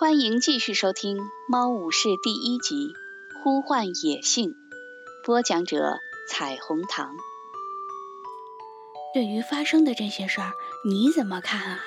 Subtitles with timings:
[0.00, 1.16] 欢迎继续收听
[1.48, 2.94] 《猫武士》第一集
[3.42, 4.50] 《呼唤野性》，
[5.24, 5.98] 播讲者：
[6.30, 7.16] 彩虹糖。
[9.12, 10.52] 对于发生的这些事儿，
[10.86, 11.80] 你怎么看啊？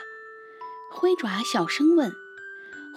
[0.91, 2.11] 灰爪小声问。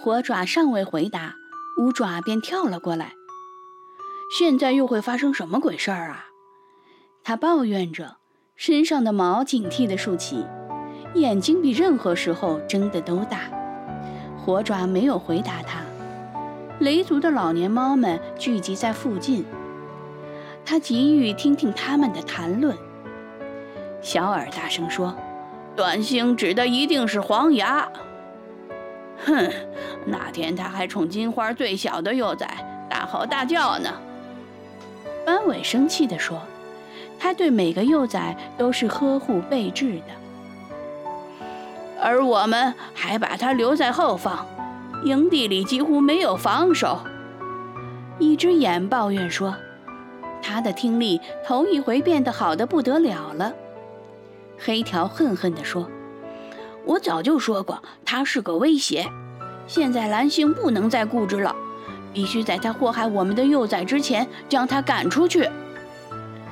[0.02, 1.36] 火爪尚未回答，
[1.78, 3.14] 乌爪便跳了过来。
[4.36, 6.26] 现在又会发生什么鬼事儿啊？
[7.22, 8.16] 他抱怨着，
[8.56, 10.44] 身上的毛警惕地竖起，
[11.14, 13.48] 眼睛比任何时候睁得都大。
[14.45, 15.80] 火爪没有回答他。
[16.80, 19.44] 雷族的老年猫们聚集在附近，
[20.67, 22.76] 他急于听听他们的谈论。
[24.03, 25.17] 小耳大声说
[25.75, 27.89] ：“短星指的一定是黄牙。”
[29.25, 29.50] 哼，
[30.04, 32.47] 那天他还冲金花最小的幼崽
[32.91, 33.91] 大吼大叫呢。
[35.25, 36.42] 斑尾生气地说
[37.19, 40.12] ：“他对每个幼崽都是呵护备至的，
[42.05, 44.47] 而我们还把他留在后方，
[45.05, 47.00] 营地里几乎没有防守。”
[48.20, 49.56] 一只眼抱怨说
[50.43, 53.55] ：“他的听力头一回变得好的不得了了。”
[54.62, 55.89] 黑条恨恨地说
[56.84, 59.11] ：“我早就说过，他是个威胁。
[59.67, 61.56] 现在蓝星不能再固执了，
[62.12, 65.48] 必须在他祸害我们的幼崽之前将他赶出去。”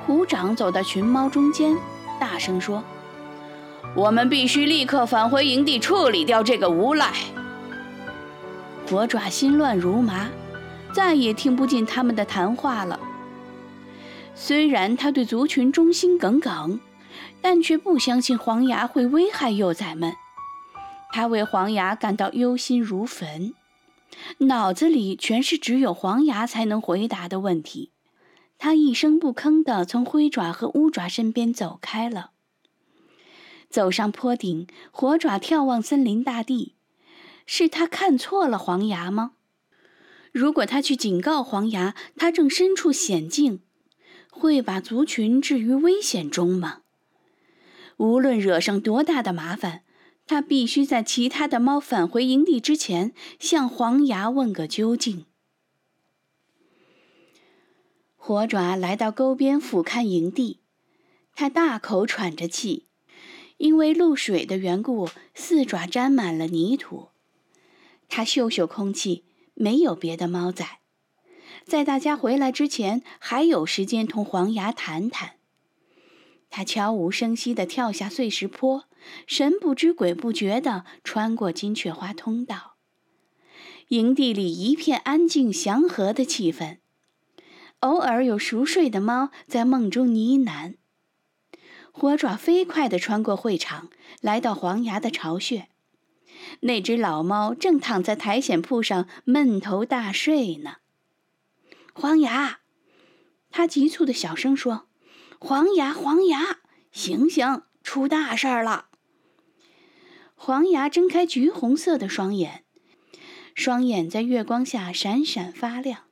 [0.05, 1.77] 虎掌走到群猫中间，
[2.19, 2.83] 大声说
[3.95, 7.11] ：“我们必须立刻返回营地，处理掉这个无赖。”
[8.89, 10.29] 火爪心乱如麻，
[10.93, 12.99] 再也听不进他们的谈话了。
[14.35, 16.79] 虽然他对族群忠心耿耿。
[17.41, 20.13] 但却不相信黄牙会危害幼崽们，
[21.11, 23.53] 他为黄牙感到忧心如焚，
[24.39, 27.91] 脑子里全是只有黄牙才能回答的问题。
[28.57, 32.31] 他一声不吭地从灰爪和乌爪身边走开了。
[33.73, 36.75] 走上坡顶，火爪眺望森林大地，
[37.47, 39.31] 是他看错了黄牙吗？
[40.31, 43.61] 如果他去警告黄牙，他正身处险境，
[44.29, 46.81] 会把族群置于危险中吗？
[47.97, 49.81] 无论惹上多大的麻烦，
[50.27, 55.25] 他必须在其他的猫返回营地之前向黄牙问个究竟。
[58.15, 60.59] 火爪来到沟边俯瞰营地，
[61.33, 62.85] 他大口喘着气，
[63.57, 67.09] 因为露水的缘故，四爪沾满了泥土。
[68.09, 70.79] 他嗅嗅空气，没有别的猫在，
[71.65, 75.35] 在大家回来之前，还有时间同黄牙谈谈。
[76.49, 78.83] 他悄无声息地跳下碎石坡，
[79.25, 82.75] 神不知鬼不觉地穿过金雀花通道。
[83.87, 86.77] 营地里一片安静祥和的气氛，
[87.79, 90.75] 偶尔有熟睡的猫在梦中呢喃。
[91.95, 93.89] 火爪飞快地穿过会场，
[94.19, 95.69] 来到黄牙的巢穴。
[96.61, 100.77] 那只老猫正躺在苔藓铺上闷头大睡呢。
[101.93, 102.59] 黄牙，
[103.51, 104.87] 他急促的小声说。
[105.39, 106.61] 黄牙，黄牙，
[106.91, 107.61] 醒醒！
[107.83, 108.87] 出大事儿了！
[110.35, 112.63] 黄牙睁开橘红色的双眼，
[113.53, 116.05] 双眼在月光下闪闪发亮。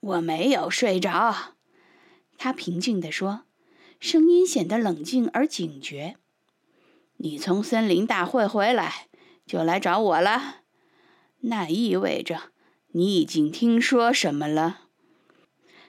[0.00, 1.56] 我没有睡着，
[2.38, 3.42] 他平静地说，
[4.04, 6.18] 声音显得冷静而警觉。
[7.16, 9.08] 你从森林大会回来
[9.46, 10.56] 就来找我了，
[11.40, 12.50] 那意味着
[12.88, 14.80] 你已经听说什么了？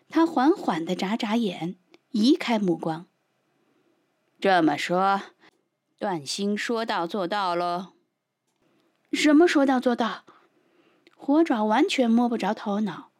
[0.07, 1.75] 他缓缓地眨眨眼。
[2.11, 3.07] 移开目光。
[4.39, 5.21] 这么说，
[5.99, 7.95] 段星说到做到喽？
[9.11, 10.23] 什么说到做到？
[11.17, 13.11] 火爪完全摸不着头脑。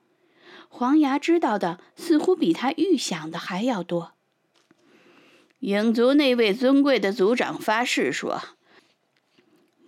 [0.70, 4.15] 黄牙知道的似乎比他预想的还要多。
[5.66, 8.40] 影族那位尊贵的族长发誓说，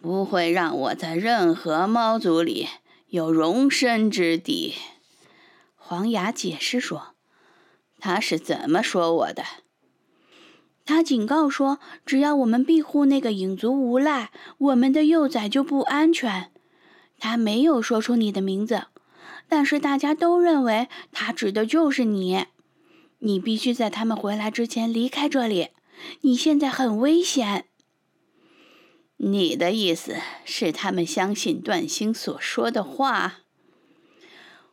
[0.01, 2.67] 不会让我在任何猫族里
[3.09, 4.73] 有容身之地。
[5.75, 7.13] 黄牙解释说。
[7.99, 9.43] 他是怎么说我的？
[10.83, 16.51] 他警告说，只要我们庇护那个影族无赖，我们的幼崽就不安全。
[17.19, 18.85] 他没有说出你的名字，
[19.47, 22.47] 但是大家都认为他指的就是你。
[23.19, 25.69] 你必须在他们回来之前离开这里。
[26.22, 27.66] 你现在很危险。
[29.17, 33.40] 你的意思是，他们相信段星所说的话？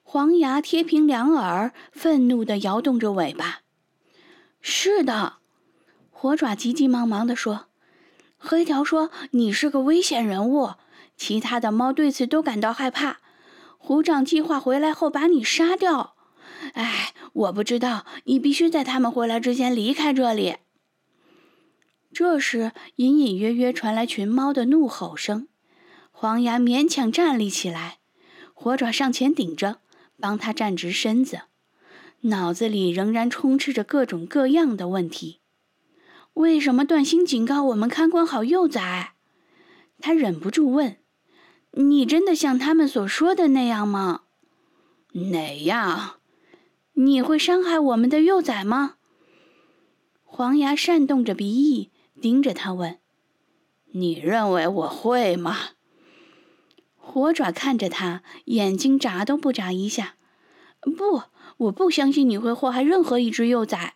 [0.03, 3.61] 黄牙贴平两耳，愤怒地摇动着尾巴。
[4.61, 5.39] 是的，
[6.11, 7.69] 火爪急急忙忙地说
[8.37, 10.75] ：“黑条说你是个危险人物，
[11.17, 13.21] 其他的猫对此都感到害怕。
[13.79, 16.14] 虎掌计划回来后把你杀掉。
[16.75, 20.57] 哎，我不知道，你必须在他们回来之前离开这里。”
[22.13, 25.49] 这时，隐隐约约传来群猫的怒吼声。
[26.13, 27.99] 黄牙勉强站立起来，
[28.53, 29.79] 火爪上前顶着，
[30.21, 31.43] 帮他站直身子，
[32.21, 35.41] 脑子里仍然充斥着各种各样的问题。
[36.35, 39.15] 为什么段星警告我们看管好幼崽？
[40.01, 40.99] 他忍不住问
[41.73, 44.23] ：“你真的像他们所说的那样吗？
[45.13, 46.17] 哪样？
[46.95, 48.97] 你会伤害我们的幼崽吗？”
[50.25, 52.99] 黄牙扇动着鼻翼，盯着他问
[53.93, 55.57] ：“你认为我会吗？”
[56.99, 60.17] 火爪看着他，眼睛眨都不眨一下。
[60.81, 61.23] “不，
[61.59, 63.95] 我不相信你会祸害任何一只幼崽。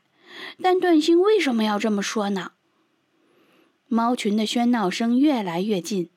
[0.62, 2.52] 但段星为什么要这么说呢？”
[3.88, 6.10] 猫群的喧闹声越来越近，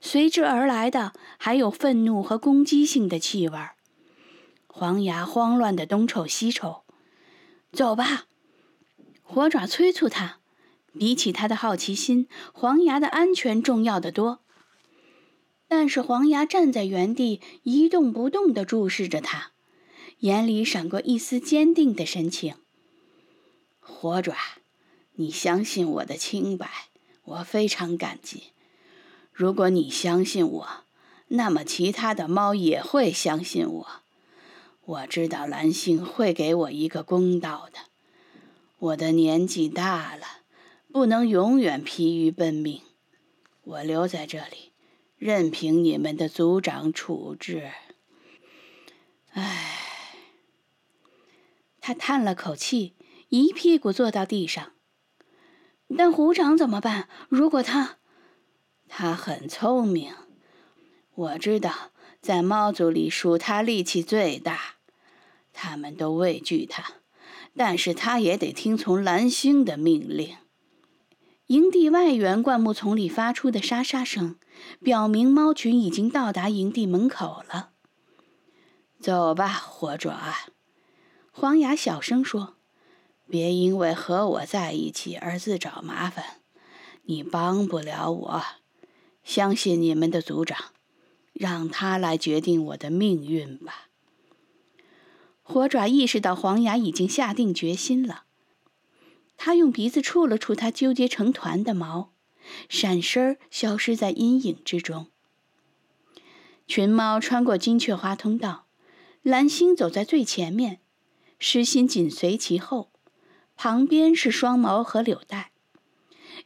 [0.00, 3.58] 随之而来的还有愤怒和攻击性的气味。
[4.74, 6.84] 黄牙慌乱地东瞅西瞅，
[7.72, 8.24] 走吧，
[9.22, 10.38] 火爪催促他。
[10.98, 14.40] 比起他的好奇心，黄牙的安全重要的多。
[15.68, 19.52] 但是黄牙站在原地一动不动地注视着他，
[20.18, 22.54] 眼里闪过一丝坚定的神情。
[23.78, 24.34] 火爪，
[25.14, 26.68] 你相信我的清白。
[27.24, 28.52] 我非常感激。
[29.32, 30.68] 如果你相信我，
[31.28, 34.01] 那么其他的猫也会相信我。
[34.84, 37.78] 我知道蓝星会给我一个公道的。
[38.78, 40.26] 我的年纪大了，
[40.92, 42.82] 不能永远疲于奔命。
[43.62, 44.72] 我留在这里，
[45.16, 47.70] 任凭你们的族长处置。
[49.34, 50.16] 唉，
[51.80, 52.96] 他叹了口气，
[53.28, 54.72] 一屁股坐到地上。
[55.96, 57.08] 但虎掌怎么办？
[57.28, 57.98] 如果他……
[58.88, 60.12] 他很聪明，
[61.14, 61.91] 我知道，
[62.22, 64.76] 在猫族里属他力气最大，
[65.52, 66.84] 他们都畏惧他，
[67.56, 70.36] 但是他也得听从蓝星的命令。
[71.48, 74.36] 营地外缘灌木丛里发出的沙沙声，
[74.80, 77.70] 表明猫群已经到达营地门口了。
[79.00, 80.16] 走吧，火爪，
[81.32, 82.54] 黄牙小声说。
[83.28, 86.24] 别因为和我在一起而自找麻烦，
[87.04, 88.42] 你帮不了我。
[89.24, 90.58] 相信你们的族长，
[91.32, 93.88] 让他来决定我的命运吧。
[95.42, 98.24] 火爪意识到黄牙已经下定决心了，
[99.36, 102.12] 他用鼻子触了触他纠结成团的毛，
[102.68, 105.08] 闪身消失在阴影之中。
[106.66, 108.66] 群猫穿过金雀花通道，
[109.22, 110.80] 蓝星走在最前面，
[111.38, 112.90] 诗心紧随其后。
[113.54, 115.52] 旁边是双毛和柳带，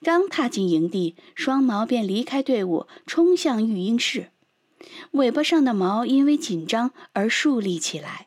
[0.03, 4.33] 刚踏进营地，双毛便离开队伍，冲向育婴室，
[5.12, 8.27] 尾巴上的毛因为紧张而竖立起来。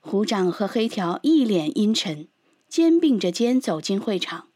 [0.00, 2.28] 虎掌和黑条一脸阴沉，
[2.68, 4.48] 肩并着肩走进会场，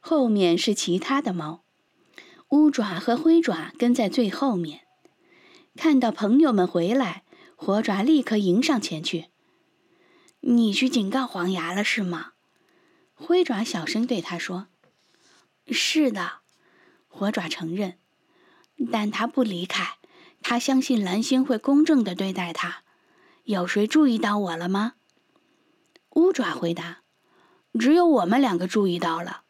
[0.00, 1.62] 后面是其他的猫，
[2.50, 4.82] 乌爪和灰爪跟在最后面。
[5.76, 7.24] 看到朋友们回来，
[7.56, 9.26] 火爪立刻迎上前去。
[10.40, 12.32] 你去警告黄牙了是吗？
[13.14, 14.68] 灰爪小声对他说
[15.70, 16.38] ：“是的。”
[17.06, 17.98] 火爪承认，
[18.90, 19.98] 但他不离开。
[20.40, 22.82] 他相信蓝星会公正的对待他。
[23.44, 24.94] 有谁注意到我了吗？
[26.14, 26.98] 乌爪回答
[27.78, 29.42] ：“只有我们两个注意到了。”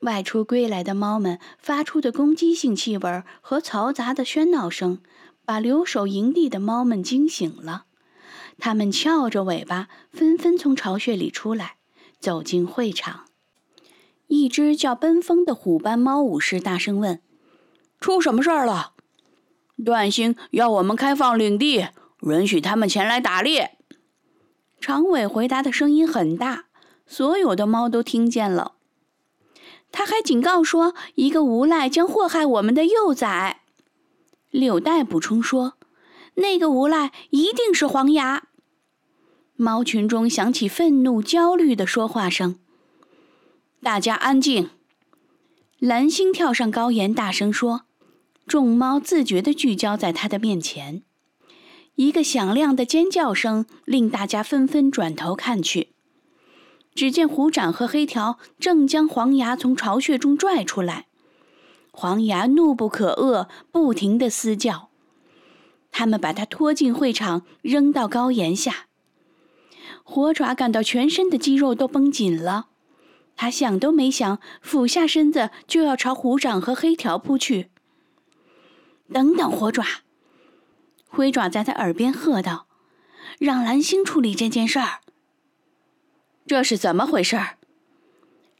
[0.00, 5.00] 外出归来的猫们发出的攻击性气味和嘈杂的喧闹声，
[5.44, 7.86] 把留守营地的猫们惊醒了。
[8.58, 11.76] 它们翘着尾巴，纷纷从巢穴里出来，
[12.18, 13.26] 走进会场。
[14.28, 17.22] 一只叫奔风的虎斑猫武士大声问
[18.00, 18.94] ：“出什么事儿了？”
[19.84, 21.88] 段星要我们开放领地，
[22.22, 23.76] 允许他们前来打猎。
[24.80, 26.66] 长尾回答的声音很大，
[27.06, 28.72] 所有的猫都听见了。
[29.92, 33.62] 他还警告说：“一个无赖将祸害我们的幼崽。”
[34.50, 35.74] 柳带补充说。
[36.38, 38.48] 那个无赖一定是黄牙。
[39.54, 42.58] 猫群中响起愤怒、焦虑的说话声。
[43.82, 44.68] 大家安静。
[45.78, 47.85] 蓝星跳上高岩，大声说
[48.46, 51.02] ：“众猫自觉地聚焦在他的面前。”
[51.96, 55.94] 一个响亮的尖叫声令大家纷纷转头看去。
[56.94, 61.06] 只见虎掌和黑条正将黄牙从巢穴中拽出来。
[61.90, 64.90] 黄牙怒不可遏，不停地嘶叫。
[65.90, 68.86] 他们把他拖进会场，扔到高岩下。
[70.04, 72.66] 火爪感到全身的肌肉都绷紧了，
[73.34, 77.70] 他想都没想，俯下身子就要朝虎掌和黑条扑去。
[79.12, 79.84] 等等，火爪！
[81.06, 82.66] 灰爪在他耳边喝道
[83.38, 85.00] ：“让蓝星处理这件事儿。”
[86.46, 87.38] 这是怎么回事？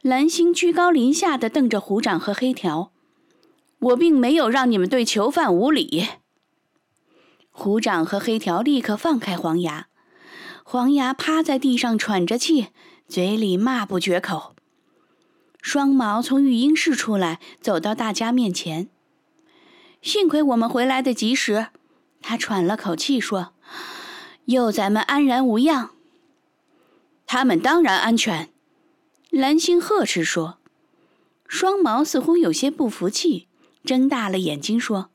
[0.01, 2.91] 蓝星居高临下的瞪着虎掌和黑条。
[3.79, 6.07] 我并没有让你们对囚犯无礼。
[7.51, 9.87] 虎掌和黑条立刻放开黄牙，
[10.63, 12.67] 黄牙趴在地上喘着气，
[13.07, 14.55] 嘴里骂不绝口。
[15.61, 18.89] 双毛从育婴室出来，走到大家面前。
[20.07, 21.67] 幸亏我们回来的及时，
[22.21, 23.53] 他喘了口气说
[24.45, 25.89] ：“幼崽们安然无恙。”
[27.27, 28.49] 他们当然安全，
[29.29, 30.59] 蓝星呵斥说。
[31.45, 33.49] 双毛似乎有些不服气，
[33.83, 35.09] 睁大了眼睛说：“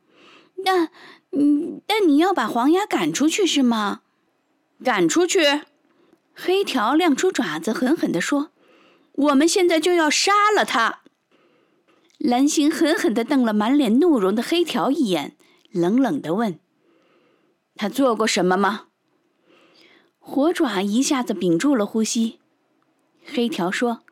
[0.62, 0.90] 但，
[1.30, 4.02] 嗯，但你要把黄牙赶出去是吗？
[4.84, 5.62] 赶出去？”
[6.36, 8.50] 黑条亮出爪子，狠狠地说
[9.12, 11.00] ：“我们现在就要杀了他！”
[12.22, 15.36] 蓝星狠狠地瞪了满脸怒容的黑条一眼，
[15.72, 16.60] 冷冷地问
[17.74, 18.84] ：“他做过什么吗？”
[20.20, 22.38] 火爪一下子屏住了呼吸。
[23.24, 24.02] 黑条说。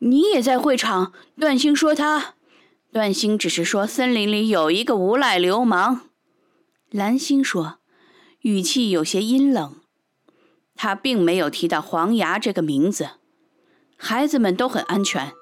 [0.00, 1.14] 你也在会场？
[1.40, 2.34] 段星说他，
[2.92, 6.10] 段星只是说森林里有一个无赖流氓。
[6.90, 7.78] 蓝星说，
[8.42, 9.76] 语气有些阴冷。
[10.74, 13.12] 他并没有提到黄牙这个名字。
[13.96, 15.32] 孩子们都很安全，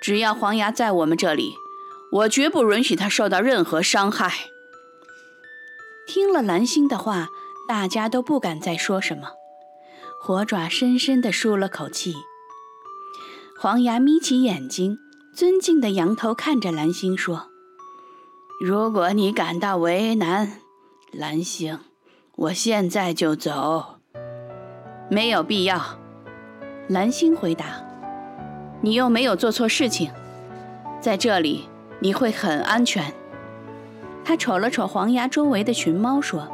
[0.00, 1.54] 只要黄牙在我们这里，
[2.12, 4.32] 我绝不允许他受到任何伤害。
[6.06, 7.28] 听了蓝星的话，
[7.68, 9.28] 大家都不敢再说什么。
[10.20, 12.14] 火爪深深地舒了口气。
[13.58, 14.98] 黄牙眯起眼睛，
[15.34, 17.48] 尊敬地仰头看着蓝星说
[18.60, 20.60] ：“如果你感到为难，
[21.12, 21.78] 蓝星，
[22.36, 24.00] 我现在就走。”
[25.10, 26.00] 没有必要。”
[26.88, 27.66] 蓝星回答。
[28.80, 30.10] “你又没有做错事情，
[31.00, 31.64] 在这里
[32.00, 33.12] 你会很安全。”
[34.24, 36.48] 他瞅了瞅黄牙周围的群猫，说：“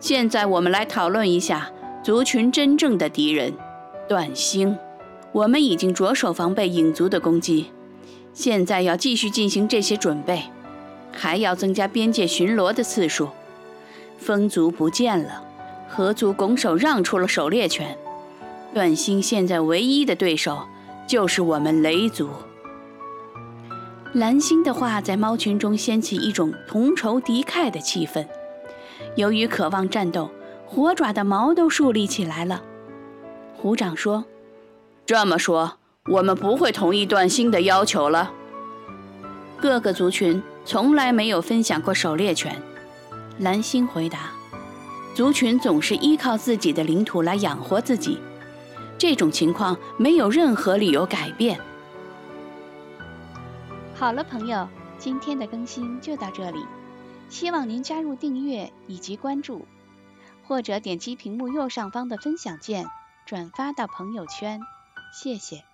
[0.00, 1.70] 现在我们来讨论一下
[2.02, 3.52] 族群真正的敌人——
[4.08, 4.76] 段星。”
[5.32, 7.70] 我们已经着手防备影族的攻击，
[8.34, 10.42] 现在要继续进行这些准备，
[11.12, 13.28] 还要增加边界巡逻的次数。
[14.18, 15.40] 风族不见了，
[15.88, 17.96] 河族拱手让出了狩猎权，
[18.74, 20.64] 段星现在唯一的对手
[21.10, 22.30] 就是我们雷族。
[24.12, 28.24] 蓝星的话在猫群中掀起一种同仇敌忾的气氛。
[29.16, 30.30] 由于渴望战斗，
[30.64, 32.62] 火爪的毛都竖立起来了。
[33.56, 34.24] 虎掌说。
[35.04, 35.78] 这么说，
[36.12, 38.30] 我们不会同意段星的要求了。
[39.60, 42.56] 各个族群从来没有分享过狩猎权。
[43.40, 44.30] 蓝星回答
[45.12, 48.20] ：“族群总是依靠自己的领土来养活自己，
[49.00, 51.58] 这种情况没有任何理由改变。”
[53.96, 56.62] 好了，朋友，今天的更新就到这里，
[57.30, 59.66] 希望您加入订阅以及关注，
[60.46, 62.86] 或者点击屏幕右上方的分享键，
[63.24, 64.60] 转发到朋友圈。
[65.14, 65.69] 谢谢。